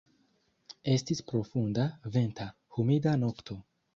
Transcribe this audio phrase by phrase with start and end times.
[0.93, 1.85] Estis profunda,
[2.17, 3.61] venta, humida nokto.